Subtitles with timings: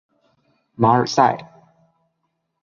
[0.73, 1.37] 马尔萨。